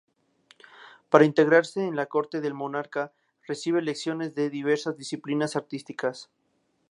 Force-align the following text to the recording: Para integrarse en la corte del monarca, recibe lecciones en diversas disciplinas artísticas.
Para 1.11 1.25
integrarse 1.25 1.85
en 1.85 1.95
la 1.95 2.07
corte 2.07 2.41
del 2.41 2.55
monarca, 2.55 3.13
recibe 3.45 3.83
lecciones 3.83 4.35
en 4.35 4.49
diversas 4.49 4.97
disciplinas 4.97 5.55
artísticas. 5.55 6.31